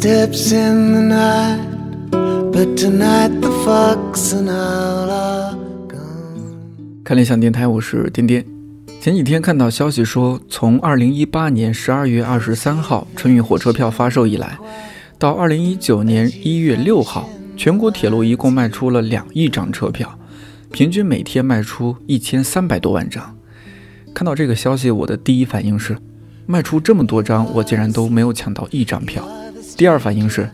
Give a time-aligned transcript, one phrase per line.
[0.00, 1.60] steps in the night,
[2.50, 5.54] but tonight the fox and owl are
[5.86, 7.02] gone.
[7.04, 8.42] 看理想电台，我是颠颠。
[9.02, 14.58] 前几天看到消息说，从二零一八年十二月二十三号春运火车票发售以来，
[15.18, 20.18] 到二零一九年一月六号，全国铁路一共卖出了两亿张车票，
[20.72, 23.36] 平均每天卖出一千三百多万张。
[24.14, 25.94] 看到这个消息，我的第一反应是，
[26.46, 29.28] 卖出这么多张，我竟然都没有抢到一张票。
[29.80, 30.46] 第二反应是，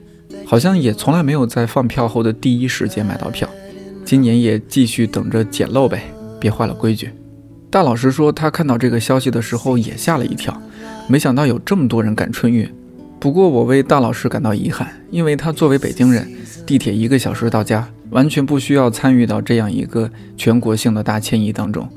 [0.44, 3.48] 好像也从来没有在放票后的第一时间买到票。
[4.04, 6.04] 今年也继续等着捡漏呗，
[6.38, 7.10] 别坏了规矩。
[7.68, 10.56] 大老师说，他看到这个消息的时候也吓了一跳，
[11.08, 12.72] 没想到有这么多人赶春运。
[13.18, 16.24] 不过我为大老师感到遗憾，因为他作为北京人，
[16.64, 21.88] 地铁一个小时到家，完全不需要参与到这样一个全国性的大迁移当中。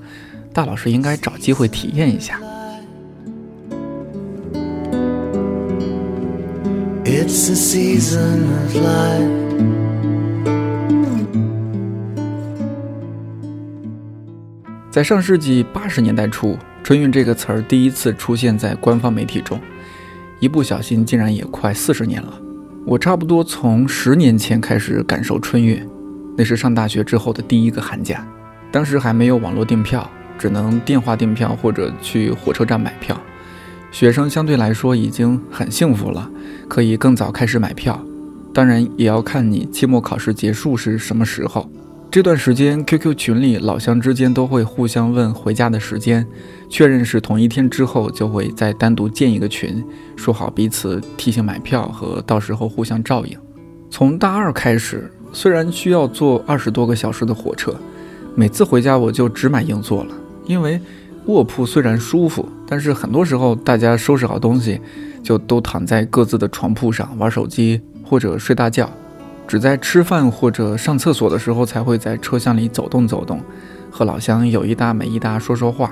[0.51, 2.41] 大老师应该找机会体验一下。
[7.29, 9.29] It's the season of life
[14.89, 19.61] 在上世纪八十年代初，“春运”这个词儿第一次出现在官方媒体中，
[20.39, 22.33] 一不小心竟然也快四十年了。
[22.83, 25.87] 我差不多从十年前开始感受春运，
[26.35, 28.27] 那是上大学之后的第一个寒假，
[28.71, 33.15] 当时还没有网络订票，只能电话订票或者去火车站买票。
[33.91, 36.29] 学生相对来说已经很幸福了，
[36.67, 37.99] 可以更早开始买票。
[38.53, 41.69] 当然，也要看你期末考试结束是什么时候。
[42.11, 46.25] 这段时间，QQ 群里老乡之间都会互相问回家的时间，
[46.67, 49.83] 确认是同一天之后，就会再单独建一个群，
[50.15, 53.37] 说好彼此提醒买票和到时候互相照应。
[53.91, 57.75] 从大二开始，虽然需要坐二十多个小时的火车，
[58.33, 60.15] 每次回家我就只买硬座了，
[60.45, 60.81] 因为
[61.29, 64.81] 卧铺虽然舒服，但是很多时候大家收拾好东西，
[65.21, 68.89] 就都躺在各自的床铺上玩手机或者睡大觉。
[69.47, 73.39] 只在吃饭或者上厕所的时候才会在车厢里走动走动，
[73.91, 75.91] 和老乡有一搭没一搭说说话，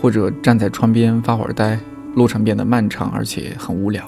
[0.00, 1.78] 或者站在窗边发会儿呆。
[2.14, 4.02] 路程变得漫长而且很无聊。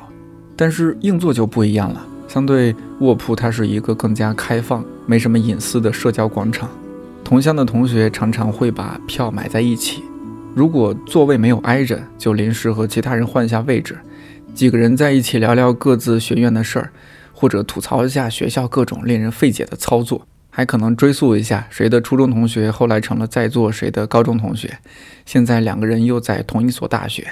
[0.56, 6.70] 但是硬座就不一样了，相对卧铺，它是一个更加开放、没什么隐私的社交广场。
[7.22, 10.02] 同乡的同学常常会把票买在一起，
[10.58, 13.96] 如果座位没有挨着，就临时和其他人换一下位置，
[14.56, 16.90] 几个人在一起聊聊各自学院的事儿。
[17.32, 24.78] 或者吐槽一下学校各种令人费解的操作，还可能追溯一下谁的初中同学后来成了在座谁的高中同学，
[25.24, 27.24] 现在两个人又在同一所大学，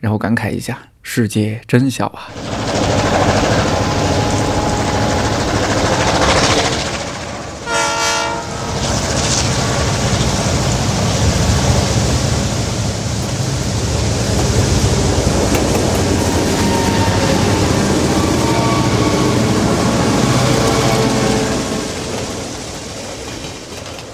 [0.00, 2.26] 然后感慨一下世界真小啊。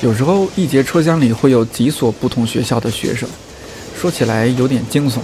[0.01, 3.29] 有时候一节车厢里会有几所不同学校的学生，
[4.01, 5.19] 说起来有点惊悚。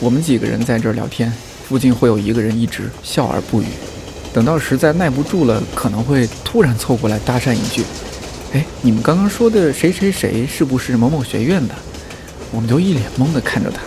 [0.00, 1.30] 我们几个人在这儿聊天，
[1.68, 3.66] 附近会有一个人一直笑而不语。
[4.32, 7.82] 等到实在耐不住了，可能会突然凑过来搭讪一句
[8.54, 11.74] ：“哎，你们刚刚说的谁谁谁是不是某某学院的？”
[12.50, 13.82] 我们就一脸懵地看着他。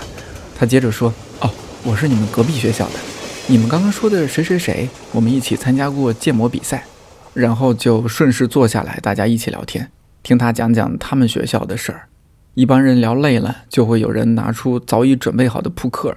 [0.59, 1.11] 他接着说
[1.41, 1.49] ：“哦，
[1.83, 2.99] 我是你们隔壁学校的。
[3.47, 6.85] 你们刚刚说的谁谁谁，我们一起参加过建模比赛。”
[7.33, 9.89] 然后就顺势坐下来，大家一起聊天。
[10.29, 12.07] 听他讲讲他们学校的事儿，
[12.53, 16.15] 一帮人聊累了，就会有人拿出早已准备好的扑克，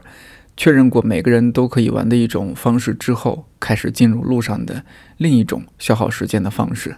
[0.54, 4.84] 确认过每个人都可以玩的一种方式之后，开始进入路上的
[5.16, 6.94] 另一种消耗时间的方式。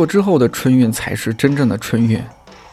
[0.00, 2.18] 作之后的春运才是真正的春运，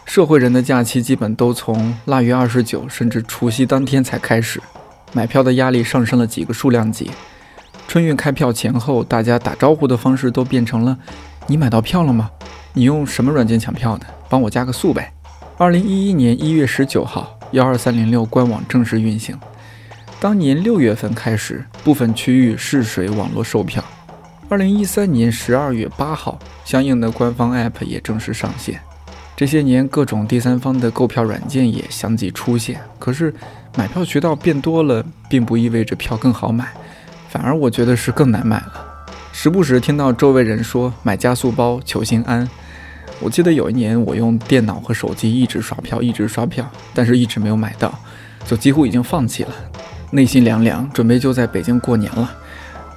[0.06, 4.62] 社会人的假期基本都从腊月二十九甚至除夕当天才开始，
[5.12, 7.12] 买票的压力上升了几个数量级。
[7.86, 10.98] 春运开票前后，大家打招呼的方式都变成了
[11.48, 12.32] ：“你买到票了吗？
[12.72, 14.08] 你用什么软件抢票的？
[14.30, 15.12] 帮我加个速呗。”
[15.60, 19.38] 二零一一年一月十九号，幺二三零六官网正式运行。
[20.22, 23.84] 当年六月份开始，部分区域试水网络售票。
[24.50, 28.80] 二零一三年十二月八号，相应的官方 App 也正式上线。
[29.36, 32.80] 这些年，各种第三方的购票软件也相继出现。
[32.98, 33.34] 可是，
[33.76, 36.66] 买票渠道变多了，并不意味着票更好买，
[37.28, 39.06] 反而我觉得是更难买了。
[39.34, 42.50] 时不时听到周围人说买加速包求心安。
[43.20, 47.94] 我记得有一年我用电脑和手机一直刷票，一直刷票，但是一直没有买到，
[48.46, 49.54] 就几乎已经放弃了，
[50.12, 52.34] 内心凉凉，准备就在北京过年了。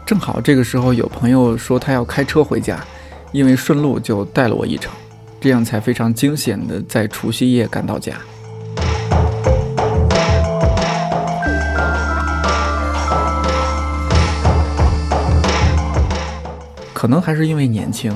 [0.06, 2.78] 正好这个时候有朋友说他要开车回家，
[3.30, 4.92] 因为顺路就带了我一程，
[5.40, 8.14] 这样才非常惊险的在除夕夜赶到家。
[16.92, 18.12] 可能还是因为年轻，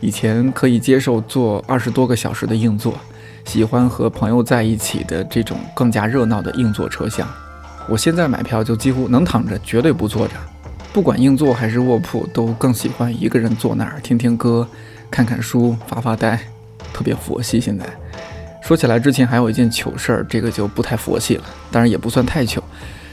[0.00, 2.94] 以前可以接受坐二十多个小时的硬座，
[3.44, 7.26] 喜欢和朋友在一起的这种更加热闹的硬座车厢。
[7.88, 10.34] 我现在买票就几乎能躺着，绝对不坐着。
[10.96, 14.66] 不管硬座还是卧铺，都更喜欢一个人坐那儿听听歌、
[15.10, 16.40] 看看书、发发呆，
[16.90, 17.60] 特别佛系。
[17.60, 17.84] 现在
[18.62, 22.64] 说起来，之前还有一件糗事儿，这个就不太佛系了，当然也不算太糗，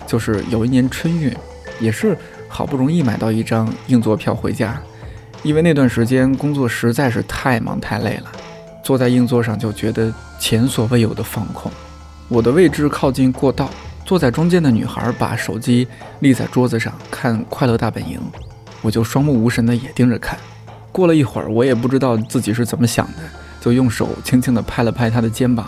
[0.07, 1.35] 就是有一年春运，
[1.81, 4.81] 也是好不容易买到一张硬座票回家。
[5.41, 8.31] 因为那段时间工作实在是太忙太累了，
[8.81, 10.09] 坐在硬座上就觉得
[10.39, 11.69] 前所未有的放空。
[12.29, 13.69] 我的位置靠近过道，
[14.05, 15.87] 坐在中间的女孩把手机
[16.19, 18.19] 立在桌子上看《快乐大本营》，
[18.81, 20.37] 我就双目无神的也盯着看。
[20.91, 23.19] 过了一会儿，我也不知道自己是怎么想的，
[23.61, 25.67] 就用手轻轻的拍了拍她的肩膀。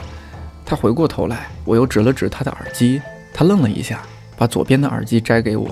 [0.66, 3.02] 她回过头来，我又指了指她的耳机，
[3.34, 4.02] 她愣了一下，
[4.38, 5.68] 把左边的耳机摘给我，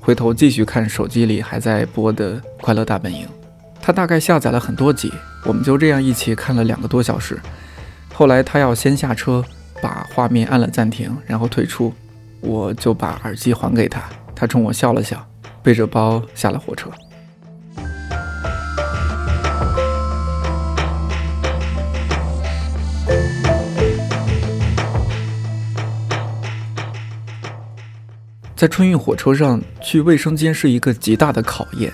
[0.00, 3.26] 回头继续看手机里还在播的《快乐大本营》。
[3.80, 5.10] 她大概下载了很多集，
[5.44, 7.40] 我们就这样一起看了两个多小时。
[8.14, 9.42] 后来她要先下车，
[9.82, 11.92] 把画面按了暂停，然后退出，
[12.40, 14.00] 我就把耳机还给他。
[14.32, 15.26] 他冲我笑了笑，
[15.60, 16.88] 背着包下了火车。
[28.54, 31.92] 在春运火车上去卫生间是一个极大的考验。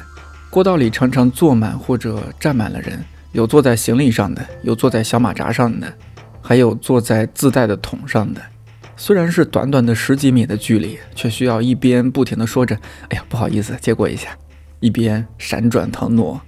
[0.50, 3.02] 过道里常常坐满或者站满了人，
[3.32, 5.90] 有坐在行李上的，有坐在小马扎上的，
[6.48, 8.40] 还有坐在自带的桶上的。
[8.96, 12.74] 虽然是短短的十几米的距离，却需要一边不停地说着
[13.10, 14.30] “哎呀，不好意思，借过一下”，
[14.80, 16.40] 一边闪转腾挪。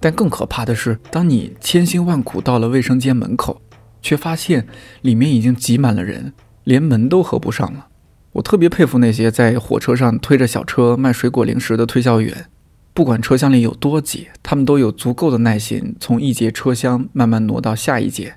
[0.00, 3.60] 但更可怕的是，当你千辛万苦到了卫生间门口，
[4.00, 4.66] 却发现
[5.02, 6.32] 里面已经挤满了人，
[6.64, 7.88] 连门都合不上了。
[8.32, 12.46] 我特别佩服那些在火车上推着小车卖水果零食的推销员。
[12.94, 18.36] 不管车厢里有多挤，他们都有足够的耐心，从一节车厢慢慢挪到下一节，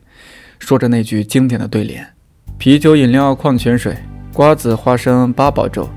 [0.59, 2.05] 说着那句经典的对联
[2.59, 3.97] ：“啤酒、饮料、矿泉水，
[4.31, 5.89] 瓜子、花生、八宝粥。”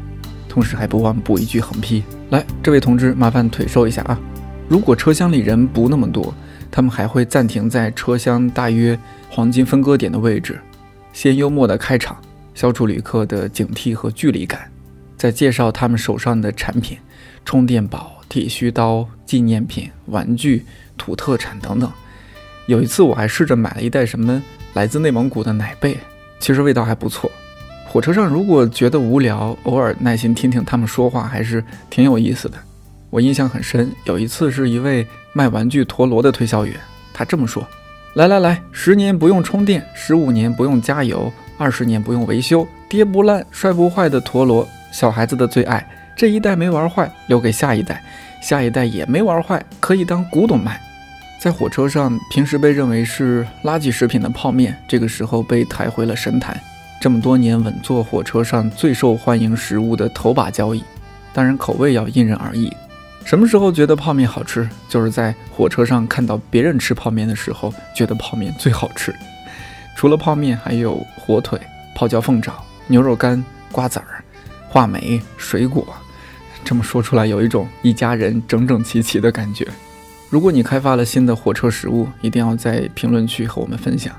[0.49, 4.19] 同时还不忘补一句横批：“来，这位同志，麻烦腿收一下啊！”
[4.69, 6.35] 如果车厢里人不那么多，
[6.71, 8.99] 他们还会暂停在车厢大约
[9.29, 10.59] 黄金分割点的位置，
[11.13, 12.17] 先幽默的开场，
[12.55, 14.71] 消除旅客的警惕和距离感，
[15.17, 16.97] 再介绍他们手上的产品：
[17.45, 18.19] 充电宝。
[18.29, 20.65] 剃须刀、纪念品、玩具、
[20.97, 21.93] 土特产等等。
[22.67, 24.43] 有一次，我还试着买了一袋什么
[24.75, 25.97] 来自内蒙古的奶贝，
[26.39, 27.31] 其实味道还不错。
[27.87, 32.57] 火车上如果觉得无聊，偶尔耐心听听他们说话，还是挺有意思的。
[33.11, 36.75] 我印象很深，有一次是一位卖玩具陀螺的推销员，
[37.13, 37.67] 他这么说
[38.15, 45.87] ：“来来来，十年不用充电，十五年不用加油，二十年不用维修，跌不烂、摔不坏的陀螺，小孩子的最爱。”
[46.17, 47.97] 这一代没玩坏，留给下一代；
[48.41, 50.81] 下一代也没玩坏，可以当古董卖。
[51.43, 56.57] 在火车上，平时被认为是垃圾食品的泡面，这个时候被抬回了神坛。
[57.01, 60.85] 这么多年稳坐火车上最受欢迎食物的头把交椅，
[61.33, 62.73] 当然口味要因人而异。
[63.25, 64.69] 什么时候觉得泡面好吃？
[64.89, 69.13] 就是在火车上看到别人吃泡面的时候，觉得泡面最好吃。
[69.97, 71.61] 除了泡面，还有火腿、
[71.93, 72.55] 泡椒凤爪、
[72.87, 74.23] 牛肉干、瓜子儿。
[74.69, 75.85] 话梅、水果，
[76.63, 79.67] 这么说出来有一种一家人整整齐齐的感觉。
[80.33, 84.17] 如果你开发了新的火车食物，一定要在评论区和我们分享。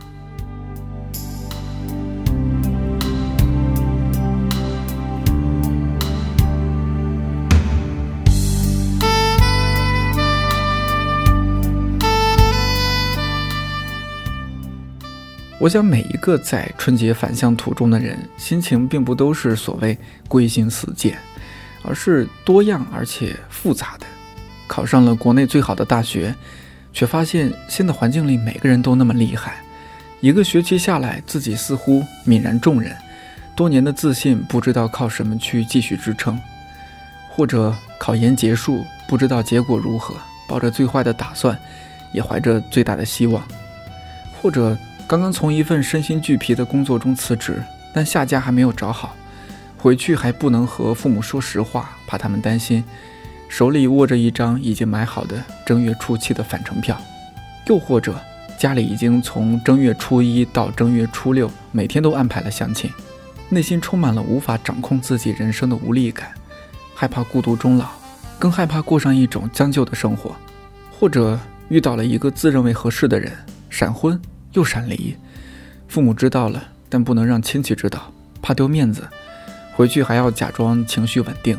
[15.57, 21.17] 我想，每一个在春节返乡途中的人，心情并不都是所谓归心似箭，
[21.83, 24.05] 而是多样而且复杂的。
[24.67, 26.33] 考上了国内最好的大学，
[26.91, 29.55] 却发现新的环境里每个人都那么厉害。
[30.21, 32.95] 一个学期下来，自己似乎泯然众人，
[33.55, 36.39] 多年的自信不知道靠什么去继续支撑。
[37.29, 40.15] 或者考研结束，不知道结果如何，
[40.47, 41.57] 抱着最坏的打算，
[42.11, 43.43] 也怀着最大的希望。
[44.41, 44.77] 或者。
[45.05, 47.61] 刚刚从一份身心俱疲的工作中辞职，
[47.93, 49.13] 但下家还没有找好，
[49.77, 52.81] 回去还不能和父母说实话，怕他们担心，
[53.53, 56.99] 手里握着一张已经买好的正月初七的返程票，
[57.67, 58.19] 又或者
[58.57, 62.89] 家里已经从正月初一到正月初六每天都安排了相亲，
[63.49, 66.31] 内心充满了无法掌控自己人生的无力感，
[66.95, 67.89] 害怕孤独终老，
[68.39, 70.35] 更害怕过上一种将就的生活，
[70.99, 73.31] 或者遇到了一个自认为合适的人，
[73.69, 74.19] 闪婚
[74.53, 75.15] 又闪离，
[75.87, 79.07] 父母知道了，但不能让亲戚知道，怕丢面子，
[79.75, 81.55] 回去还要假装情绪稳定。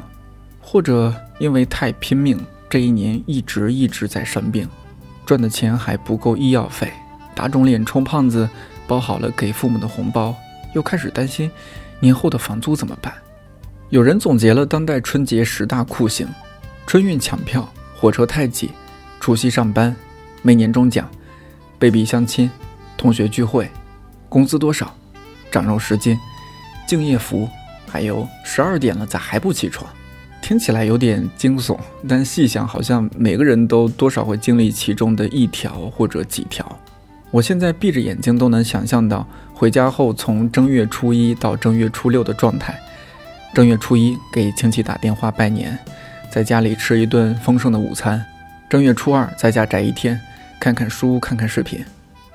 [0.67, 2.41] 或者因为太拼命，
[2.71, 4.67] 这一年一直一直在生病，
[5.27, 6.91] 赚的钱还不够医药费，
[7.35, 8.49] 打肿脸充胖子，
[8.89, 10.35] 包好了给父母的红包，
[10.75, 11.51] 又开始担心
[12.01, 13.13] 年后的房租怎么办。
[13.91, 16.27] 有人总结了当代春节十大酷刑：
[16.87, 18.71] 春运抢票、火车太挤、
[19.21, 19.95] 除夕上班、
[20.43, 21.09] 没年终奖、
[21.79, 22.51] 被逼相亲、
[22.97, 23.71] 同学聚会、
[24.29, 24.93] 工资多少、
[25.53, 26.19] 长肉十斤、
[26.89, 27.49] 敬业福，
[27.87, 29.89] 还有十二点了咋还不起床？
[30.45, 31.75] 听起来有点惊悚，
[32.07, 36.79] 但细想，好像每个人都多少会经历其中的一条或者几条。
[37.31, 42.79] 我现在闭着眼睛都能想象到回家后从正月初一到正月初六的状态。
[43.55, 45.79] 正月初一给亲戚打电话拜年，
[46.31, 48.23] 在家里吃一顿丰盛的午餐。
[48.69, 50.21] 正月初二在家宅一天，
[50.61, 51.83] 看看书，看看视频。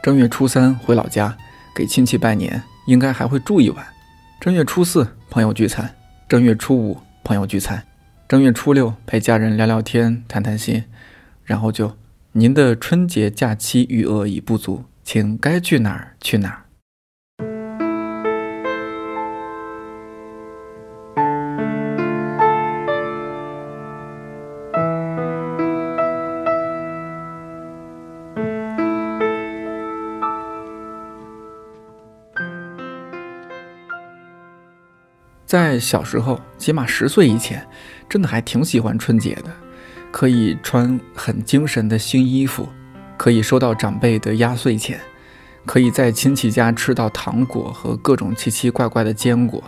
[0.02, 1.38] 正月初三回老家
[1.76, 3.86] 给亲戚拜年，应该还会住一晚。
[4.42, 5.88] 正月初四朋友聚餐，
[6.28, 7.80] 正月初五朋友聚餐。
[8.30, 10.84] 正月初六陪家人聊聊天、谈谈心，
[11.46, 11.98] 然后就
[12.34, 16.69] 您的春节假期余额已不足，请该去哪儿去哪儿。
[35.80, 37.66] 小时候，起码十岁以前，
[38.10, 39.52] 真的还挺喜欢春节的，
[40.12, 42.68] 可以穿很精神的新衣服，
[43.18, 45.00] 可以收到长辈的压岁钱，
[45.66, 49.64] 可以在亲戚家吃到糖果和各种奇奇怪怪的坚果，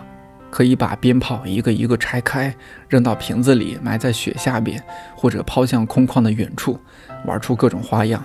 [0.50, 2.54] 可以把鞭炮一个一个拆开，
[2.88, 4.82] 扔到瓶子里埋在雪下边，
[5.16, 6.78] 或者抛向空旷的远处，
[7.24, 8.24] 玩出各种花样，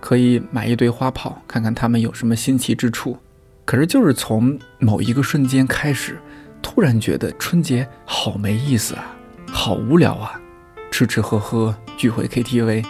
[0.00, 3.18] 可以买一堆花炮，看看它们有什么新奇之处。
[3.64, 6.20] 可是，就是从某一个瞬间开始。
[6.68, 9.14] 突然觉得春节好没意思啊，
[9.46, 10.38] 好无聊啊，
[10.90, 12.84] 吃吃喝喝，聚会 KTV，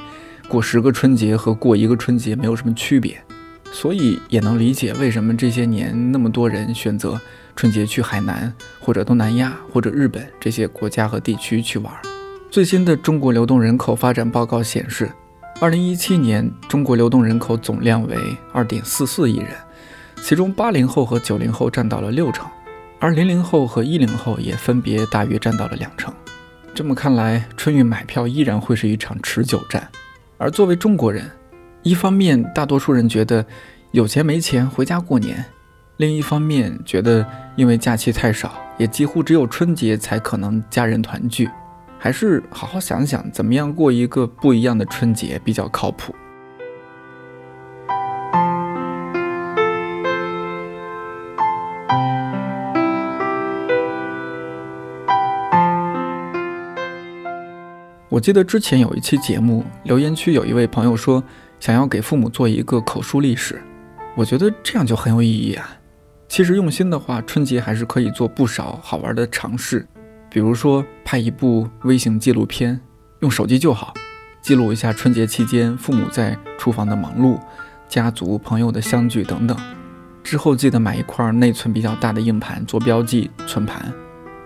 [0.49, 3.23] 过十个春节和过一个春节没有什么区别，
[3.71, 7.21] 所以也能理解为什么这些年那么多人选择
[7.55, 11.93] 春节去海南或者东南亚或者日本这些国家和地区去玩。
[12.51, 15.13] 最新的中国流动人口发展报告显示，
[15.61, 18.17] 二零一七年中国流动人口总量为
[18.55, 19.51] 二点四四亿人，
[20.23, 22.49] 其中八零后和九零后占到了六成。
[22.99, 26.13] 而零零后和一零后也分别大约占到了两成。
[26.75, 29.87] 这么看来，春运买票依然会是一场持久战。
[30.39, 31.31] 而作为中国人，
[31.83, 33.45] 一方面大多数人觉得
[33.93, 35.45] 有钱没钱回家过年，
[35.99, 37.27] 另一方面觉得
[37.57, 41.49] 因为假期太少，也几乎只有春节才可能家人团聚，
[41.99, 46.15] 还是好好想想怎么样过一个不一样的春节比较靠谱。
[58.17, 61.23] 我记得之前有一期节目，留言区有一位朋友说
[61.61, 63.61] 想要给父母做一个口述历史，
[64.15, 65.77] 我觉得这样就很有意义啊。
[66.27, 69.87] 其实用心的话，春节还是可以做不少好玩的尝试，
[70.31, 72.81] 比如说拍一部微型纪录片，
[73.21, 73.93] 用手机就好，
[74.41, 77.39] 记录一下春节期间父母在厨房的忙碌、
[77.87, 79.55] 家族朋友的相聚等等。
[80.25, 83.93] 之后记得买一块内存比较大的硬盘做标记存盘，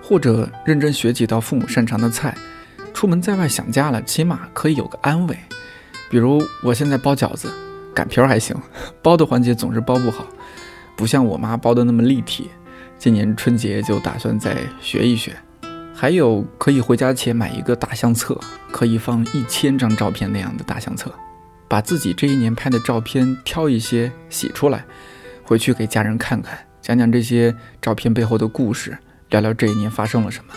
[0.02, 2.36] 或者认真学几道父母擅长的菜。
[3.00, 5.35] 出门在外想家了，起码可以有个安慰。
[6.11, 7.50] 比如我现在包饺子，
[7.95, 8.54] 擀皮儿还行，
[9.00, 10.26] 包的环节总是包不好，
[10.97, 12.50] 不像我妈包的那么立体。
[12.99, 15.35] 今年春节就打算再学一学。
[15.95, 18.38] 还有可以回家前买一个大相册，
[18.71, 21.11] 可以放一千张照片那样的大相册，
[21.69, 24.85] 把自己这一年拍的照片挑一些洗出来，
[25.42, 28.99] 回去给家人看看，讲讲这些照片背后的故事，
[29.30, 30.52] 聊聊这一年发生了什么。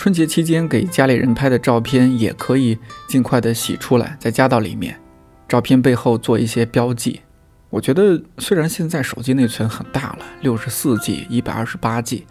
[0.00, 4.98] 春节期间给家里人拍的照片也可以尽快的洗出来，再加到里面。
[5.46, 7.20] 照片背后做一些标记。
[7.68, 12.26] 我觉得虽然现在手机内存很大了，六十四 G、一百二十八 G，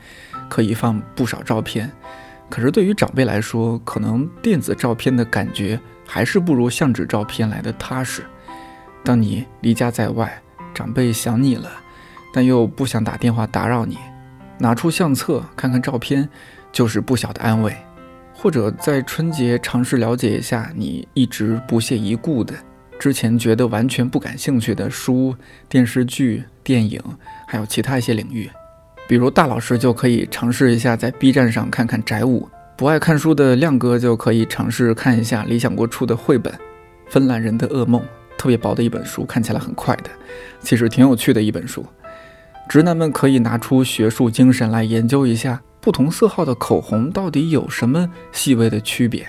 [0.49, 1.91] 可以放不少照片，
[2.49, 8.25] 可是对于长辈来说，可能电子照片的感觉还是不如相纸照片来的踏实。
[9.03, 10.41] 当你离家在外，
[10.73, 11.69] 长辈想你了，
[12.33, 13.99] 但又不想打电话打扰你，
[14.57, 16.27] 拿出相册看看照片。
[16.71, 17.75] 就是不小的安慰，
[18.33, 22.53] 或者在春节尝试了解一下你一直不屑一顾的、
[22.99, 25.35] 之前觉得完全不感兴趣的书、
[25.67, 27.01] 电视剧、电影，
[27.47, 28.49] 还有其他一些领域。
[29.07, 32.47] 比如大老师就可以尝试一下在 B 站上看看宅舞，
[32.77, 36.53] 不爱看书的亮哥就可以尝试看一下理想国出的绘本
[37.09, 38.01] 《芬兰人的噩梦》，
[38.37, 40.11] 特别薄的一本书，看起来很快的，
[40.59, 41.83] 其实挺有趣的一本书。
[42.69, 45.59] 直男们可以拿出学术精神来研究一下。
[45.89, 49.27] 不同色号的口红到底有什么细微的区别？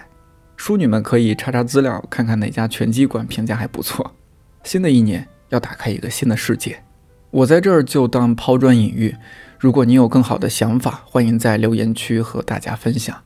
[0.59, 4.15] 淑女们可以查查资料，看看哪家拳击馆评价还不错。
[4.63, 6.85] 新的一年要打开一个新的世界，
[7.31, 9.17] 我在这儿就当抛砖引玉。
[9.59, 13.17] 如果你有更好的想法，欢迎在留言区和大家分享。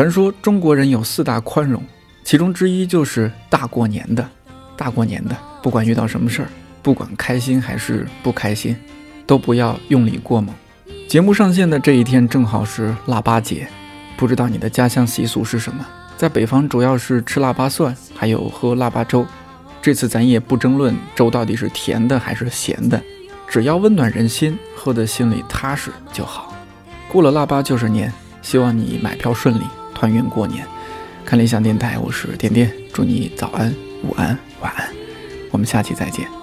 [0.00, 1.82] 传说中国人有四大宽容，
[2.24, 4.26] 其中之一就是大过年的，
[4.74, 6.48] 大过年的，不管遇到什么事儿，
[6.80, 8.74] 不管开心还是不开心，
[9.26, 10.54] 都不要用力过猛。
[11.06, 13.68] 节目上线的这一天正好是腊八节，
[14.16, 15.86] 不知道你的家乡习俗是什么？
[16.16, 19.26] 在北方主要是吃腊八蒜，还有喝腊八粥。
[19.82, 22.98] 这次咱也不争论粥到底是甜的还是咸的，
[23.46, 26.54] 只要温暖人心，喝得心里踏实就好。
[27.06, 28.10] 过了腊八就是年，
[28.40, 29.64] 希望你买票顺利。
[30.00, 30.66] 团圆过年，
[31.26, 33.70] 看理想电台，我是点点，祝你早安、
[34.02, 34.28] 午安、
[34.62, 34.88] 晚安，
[35.50, 36.39] 我们下期再见。